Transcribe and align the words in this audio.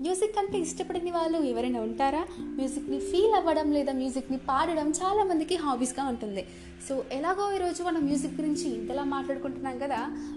Music 0.00 0.38
అంటే 0.38 0.58
ఇష్టపడని 0.58 1.10
వాళ్ళు 1.10 1.38
ఎవరైనా 1.38 1.80
ఉంటారా? 1.80 2.26
మ్యూజిక్ని 2.40 3.00
ఫీల్ 3.00 3.34
అవ్వడం 3.34 3.72
లేదా 3.72 3.92
మ్యూజిక్ని 3.92 4.38
పాడడం 4.38 4.90
చాలామందికి 4.90 5.56
హాబీస్గా 5.56 6.06
ఉంటుంది. 6.06 6.46
సో 6.88 7.04
ఎలాగో 7.12 7.52
ఈరోజు 7.52 7.82
మనం 7.82 8.04
మ్యూజిక్ 8.04 8.40
గురించి 8.40 8.74
ఇంతలా 8.74 9.04
మాట్లాడుకుంటున్నాం 9.04 9.78
కదా? 9.78 9.96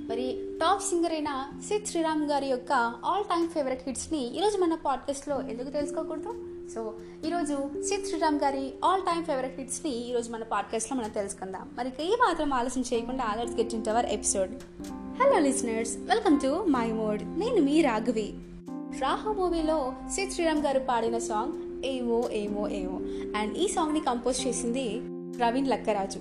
మరి 0.09 0.39
టాప్ 0.61 0.83
సింగర్ 0.83 1.11
అయిన 1.11 1.45
సిద్ 1.67 1.85
శ్రీరామ్ 1.85 2.25
గారి 2.25 2.47
యొక్క 2.47 2.71
ఆల్ 3.05 3.23
టైమ్ 3.23 3.49
ఫేవరెట్ 3.49 3.81
హిట్స్ని 3.87 4.37
ఈరోజు 4.37 4.57
మన 4.57 4.75
పాడ్కాస్ట్లో 4.75 5.41
ఎందుకు 5.41 5.69
తెలుసుకోకూడదు? 5.69 6.35
సో 6.75 6.93
ఈరోజు 7.25 7.81
సిద్ 7.81 8.05
శ్రీరామ్ 8.05 8.39
గారి 8.39 8.73
ఆల్ 8.85 9.01
టైమ్ 9.01 9.25
ఫేవరెట్ 9.25 9.59
హిట్స్ని 9.59 10.09
ఈరోజు 10.09 10.31
మన 10.31 10.43
పాడ్కాస్ట్లో 10.43 10.97
మనం 10.97 11.09
తెలుసుకుందాం. 11.09 11.69
మరి 11.77 11.91
ఏ 11.99 12.09
మాత్రం 12.09 12.53
ఆలస్యం 12.53 12.83
చేయకుండా 12.93 13.23
ఆలర్స్ 13.23 13.53
get 13.53 13.73
in 13.73 13.87
our 13.87 14.05
episode. 14.05 14.51
Hello 15.21 15.39
listeners 15.39 15.97
welcome 15.97 16.39
to 16.39 16.65
my 16.67 16.91
mode. 16.91 17.39
నేను 17.39 17.61
మీ 17.61 17.81
రాఘవి. 17.81 18.33
రాహు 18.99 19.33
మూవీలో 19.33 19.93
సిద్ 20.11 20.31
శ్రీరామ్ 20.31 20.63
గారు 20.63 20.79
పాడిన 20.79 21.17
సాంగ్ 21.17 21.85
ఏమో 21.85 22.29
ఏమో 22.31 22.69
ఏమో. 22.69 22.99
అండ్ 23.37 23.57
ఈ 23.57 23.67
సాంగ్ని 23.67 23.99
కంపోజ్ 23.99 24.47
చేసింది 24.47 25.01
ప్రవీణ్ 25.37 25.67
లక్కరాజు. 25.67 26.19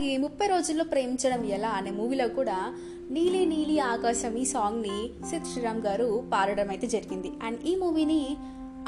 ఈ 0.00 0.16
ముప్పై 0.16 0.46
రోజుల్లో 0.46 0.84
ప్రేమించడం 0.84 1.44
ఎలా 1.44 1.68
అనే 1.68 1.90
మూవీలో 1.90 2.28
కూడా 2.28 2.74
నీలి 3.10 3.46
నీలి 3.46 3.78
ఆకాశం 3.78 4.36
ఈ 4.36 4.44
సాంగ్ని 4.44 5.10
సిద్ 5.30 5.44
శ్రీరామ్ 5.44 5.80
గారు 5.80 6.24
పాడడం 6.32 6.68
అయితే 6.68 6.86
జరిగింది. 6.86 7.32
అండ్ 7.42 7.60
ఈ 7.66 7.76
మూవీని 7.76 8.36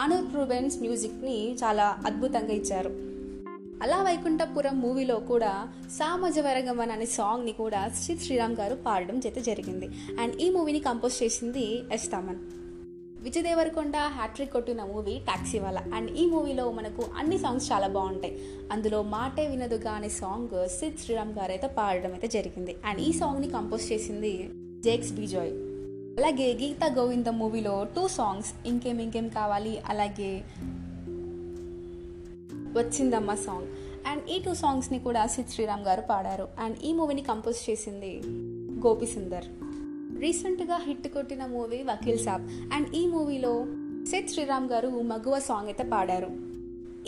అనూర్ 0.00 0.32
ప్రూబెన్స్ 0.32 0.78
మ్యూజిక్ని 0.78 1.54
చాలా 1.54 1.98
అద్భుతంగా 2.06 2.52
ఇచ్చారు. 2.52 2.88
అలా 3.82 4.02
వైకుంఠపురం 4.02 4.80
మూవీలో 4.80 5.16
కూడా 5.16 5.68
సామజవరగమన్ 5.90 6.90
అనే 6.90 7.06
సాంగ్ని 7.06 7.52
కూడా 7.52 7.88
సిద్ 7.88 8.18
శ్రీరామ్ 8.18 8.56
గారు 8.56 8.74
పాడడం 8.74 9.16
అయితే 9.16 9.40
జరిగింది. 9.40 9.88
అండ్ 10.20 10.36
ఈ 10.40 10.50
మూవీని 10.50 10.78
కంపోజ్ 10.78 11.22
చేసింది 11.22 11.82
ఎస్ 11.92 12.12
తమన్. 12.12 12.63
విజయ్ 13.24 13.42
దేవరకొండ 13.42 13.96
హ్యాట్రిక్ 13.96 14.52
కొట్టిన 14.52 14.84
మూవీ 14.84 15.18
టాక్సీ 15.18 15.58
వాలా 15.58 15.82
అండ్ 15.94 16.10
ఈ 16.10 16.26
మూవీలో 16.26 16.72
మనకు 16.72 17.04
అన్ని 17.16 17.38
సాంగ్స్ 17.38 17.72
చాలా 17.72 17.86
బాగుంటాయి. 17.86 18.38
అందులో 18.72 19.02
మాటే 19.02 19.48
వినదుగా 19.48 19.92
అనే 19.92 20.08
సాంగ్ 20.08 20.68
సిద్ 20.68 20.96
శ్రీరామ్ 20.96 21.32
గారు 21.32 21.52
అయితే 21.52 21.66
పాడడం 21.66 22.10
అయితే 22.10 22.28
జరిగింది. 22.28 22.76
అండ్ 22.84 23.00
ఈ 23.00 23.12
సాంగ్ని 23.12 23.50
కంపోజ్ 23.50 23.92
చేసింది 23.92 24.50
జేక్స్ 24.80 25.12
బిజాయ్ 25.12 25.50
అలాగే 26.18 26.52
గీతా 26.52 26.86
గోవింద 26.86 27.26
మూవీలో 27.26 27.86
టూ 27.96 28.08
సాంగ్స్ 28.08 28.52
ఇంకేం 28.66 28.98
ఇంకేం 28.98 29.28
కావాలి? 29.28 29.78
అలాగే 29.78 30.44
వచ్చిందమ్మ 32.78 33.34
సాంగ్. 33.34 33.66
అండ్ 34.06 34.30
ఈ 34.30 34.42
టూ 34.42 34.54
సాంగ్స్ని 34.54 34.98
కూడా 34.98 35.26
సిద్ 35.26 35.48
శ్రీరామ్ 35.48 35.82
గారు 35.82 36.00
పాడారు. 36.00 36.48
అండ్ 36.58 36.76
ఈ 36.84 36.92
మూవీని 36.92 37.22
కంపోజ్ 37.22 37.70
చేసింది 37.70 38.22
గోపి 38.86 39.06
సుందర్. 39.06 39.44
రీసెంట్గా 40.18 40.76
హిట్ 40.76 41.08
కొట్టిన 41.08 41.46
మూవీ 41.46 41.82
వకీల్ 41.82 42.18
సాబ్. 42.18 42.48
అండ్ 42.74 42.94
ఈ 42.94 43.06
మూవీలో 43.06 43.66
సెత్ 44.10 44.28
శ్రీరామ్ 44.28 44.68
గారు 44.68 44.88
మగువ 44.88 45.38
సాంగ్ 45.38 45.66
అయితే 45.66 45.82
పాడారు. 45.82 46.30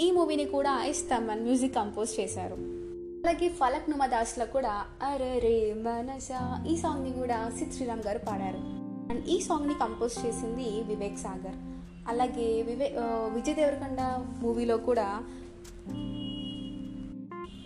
ఈ 0.00 0.10
మూవీని 0.10 0.44
కూడా 0.44 0.84
ఎస్ 0.84 1.10
తమన్ 1.10 1.42
మ్యూజిక్ 1.42 1.74
కంపోజ్ 1.74 2.20
చేశారు. 2.20 2.54
అలాగే 2.54 3.48
ఫలక్ 3.48 3.90
నుమ 3.90 4.06
దాస్లో 4.06 4.46
కూడా 4.46 4.84
అరే 5.02 5.38
రే 5.38 5.74
ఈ 6.72 6.76
సాంగ్ని 6.76 7.12
కూడా 7.12 7.52
సిత్ 7.58 7.72
శ్రీరామ్ 7.72 8.02
గారు 8.06 8.18
పాడారు. 8.18 8.60
అండ్ 9.12 9.28
ఈ 9.28 9.40
సాంగ్ని 9.40 9.74
కంపోజ్ 9.74 10.26
చేసింది 10.26 10.82
వివేక్ 10.82 11.18
సాగర్. 11.18 11.56
అలాగే 12.08 12.62
వివే 12.62 12.96
విజయ్ 13.34 13.54
దేవరకొండ 13.54 14.00
మూవీలో 14.42 14.76
కూడా 14.76 15.22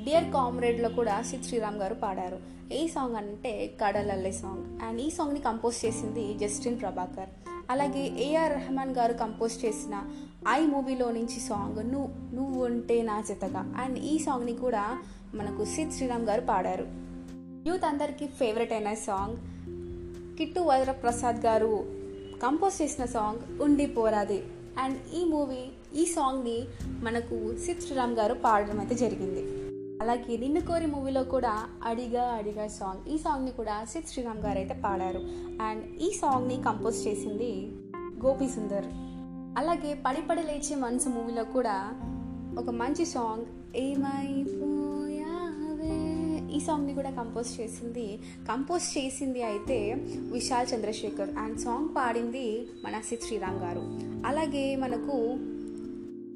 డియర్ 0.05 0.33
కామ్రేడ్లో 0.33 0.89
కూడా 0.89 1.23
సిద్ 1.23 1.43
శ్రీరామ్ 1.43 1.77
గారు 1.77 1.95
పాడారు. 1.95 2.39
ఈ 2.73 2.89
సాంగ్ 2.89 3.17
అంటే 3.17 3.75
కడలల్లే 3.84 4.33
సాంగ్. 4.33 4.83
అండ్ 4.83 5.01
ఈ 5.01 5.11
సాంగ్ని 5.11 5.41
కంపోజ్ 5.41 5.87
చేసింది 5.87 6.34
జస్టిన్ 6.34 6.81
ప్రభాకర్. 6.81 7.29
అలాగే 7.70 8.12
ఏఆర్ 8.19 8.53
రెహమాన్ 8.53 8.91
గారు 8.91 9.12
కంపోజ్ 9.12 9.65
చేసిన 9.65 10.03
ఐ 10.49 10.66
మూవీలో 10.66 11.11
నుంచి 11.11 11.41
సాంగ్ 11.41 11.93
నువ్వు 11.93 12.34
నువ్వు 12.34 12.65
ఉంటే 12.65 13.03
నా 13.03 13.21
జతగా. 13.21 13.75
అండ్ 13.78 13.99
ఈ 13.99 14.19
సాంగ్ని 14.19 14.53
కూడా 14.53 14.99
మనకు 15.34 15.65
సిద్ 15.65 15.91
శ్రీరామ్ 15.91 16.27
గారు 16.27 16.41
పాడారు. 16.41 16.87
యూత్ 17.69 17.84
అందరికీ 17.84 18.27
ఫేవరెట్ 18.27 18.72
అయిన 18.72 18.94
సాంగ్. 18.94 19.37
కిట్టు 20.38 20.61
వరప్రసాద్ 20.61 21.37
గారు 21.37 21.84
కంపోజ్ 22.43 22.82
చేసిన 22.82 23.05
సాంగ్ 23.05 23.62
ఉండి 23.62 23.87
పోరాది. 23.87 24.43
అండ్ 24.78 24.99
ఈ 25.15 25.25
మూవీ 25.25 26.00
ఈ 26.00 26.06
సాంగ్ని 26.06 26.62
మనకు 26.87 27.56
సిద్ 27.56 27.81
శ్రీరామ్ 27.81 28.17
గారు 28.17 28.34
పాడడం 28.34 28.81
అయితే 28.81 28.94
జరిగింది. 28.94 29.69
అలాగే 30.00 30.37
నిన్ను 30.37 30.61
కోరి 30.61 30.87
మూవీలో 30.87 31.22
కూడా 31.25 31.65
అడిగా 31.84 32.22
అడిగా 32.22 32.66
సాంగ్ 32.66 33.12
ఈ 33.15 33.19
సాంగ్ని 33.19 33.50
కూడా 33.50 33.84
సిద్ 33.84 34.05
శ్రీరామ్ 34.05 34.38
గారు 34.38 34.59
అయితే 34.59 34.75
పాడారు. 34.84 35.21
అండ్ 35.62 36.03
ఈ 36.03 36.11
సాంగ్ని 36.11 36.62
కంపోజ్ 36.62 37.06
చేసింది 37.06 37.72
గోపి 38.25 38.49
సుందర్ 38.49 38.84
అలాగే 39.59 39.94
పడి 40.06 40.22
పడి 40.22 40.43
లేచే 40.43 40.75
మనసు 40.77 41.09
మూవీలో 41.09 41.44
కూడా 41.44 41.77
ఒక 42.59 42.71
మంచి 42.71 43.05
సాంగ్ 43.06 43.44
ఏమైపోయావే? 43.77 44.81
ఈ 46.56 46.61
సాంగ్ని 46.61 46.94
కూడా 46.94 47.11
కంపోజ్ 47.11 47.61
చేసింది 47.61 48.19
కంపోజ్ 48.49 48.99
చేసింది 48.99 49.43
అయితే 49.43 49.78
విశాల్ 50.32 50.67
చంద్రశేఖర్. 50.75 51.31
అండ్ 51.38 51.59
సాంగ్ 51.61 51.88
పాడింది 51.97 52.69
మన 52.84 53.00
సిద్ 53.00 53.27
శ్రీరామ్ 53.27 53.59
గారు. 53.59 53.82
అలాగే 54.27 54.77
మనకు 54.77 55.17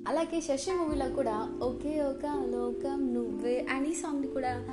అలాగే 0.08 0.40
శశి 0.40 0.70
మూవీలో 0.70 1.08
కూడా 1.08 1.48
ఒకే 1.62 2.00
ఒక 2.00 2.26
లోకం 2.26 3.14
నువ్వే 3.14 3.66
అండ్ 3.70 3.88
ఈ 3.88 3.94
సాంగ్ని 3.94 4.26
కూడా 4.26 4.66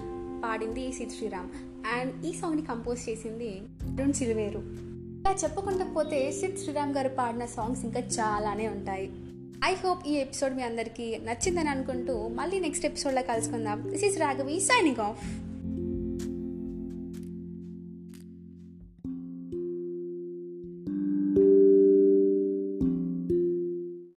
పాడింది 0.43 0.91
సిద్ 0.91 1.09
శ్రీరామ్. 1.09 1.49
అండ్ 1.93 2.25
ఈ 2.25 2.33
సాంగ్ని 2.33 2.65
కంపోజ్ 2.65 3.09
చేసింది 3.09 3.61
అరుణ్ 3.81 4.13
సిల్వేరు 4.13 4.59
ఇలా 5.21 5.35
చెప్పకుండా 5.43 5.85
పోతే 5.85 6.31
సిద్ 6.31 6.57
శ్రీరామ్ 6.57 6.93
గారు 6.93 7.09
పాడిన 7.09 7.45
సాంగ్స్ 7.45 7.85
ఇంకా 7.85 7.99
చాలానే 7.99 8.67
ఉంటాయి. 8.67 9.11
ఐ 9.65 9.73
హోప్ 9.73 10.07
ఈ 10.07 10.13
ఎపిసోడ్ 10.13 10.55
మీ 10.55 10.63
అందరికీ 10.63 11.17
నచ్చిందని 11.23 11.69
అనుకుంటూ 11.69 12.27
మళ్ళీ 12.27 12.59
నెక్స్ట్ 12.59 12.85
ఎపిసోడ్లో 12.85 13.21
కలుసుకుందాం. 13.21 13.89
This 13.89 14.03
is 14.03 14.19
Raghavi 14.19 14.59
signing 14.59 15.01
off 15.01 15.50